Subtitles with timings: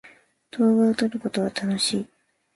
[0.49, 2.07] 動画を撮ることは楽しい。